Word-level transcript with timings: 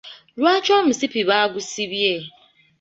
Lwaki 0.39 0.69
omusipi 0.79 1.21
baagusibye? 1.29 2.13